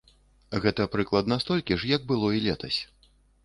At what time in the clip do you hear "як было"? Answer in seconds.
1.95-2.35